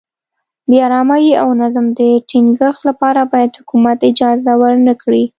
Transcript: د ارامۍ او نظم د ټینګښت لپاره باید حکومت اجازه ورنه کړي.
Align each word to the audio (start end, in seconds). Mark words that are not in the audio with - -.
د 0.69 0.71
ارامۍ 0.85 1.25
او 1.41 1.49
نظم 1.61 1.85
د 1.99 2.01
ټینګښت 2.29 2.81
لپاره 2.89 3.21
باید 3.31 3.57
حکومت 3.59 3.97
اجازه 4.11 4.51
ورنه 4.61 4.93
کړي. 5.01 5.23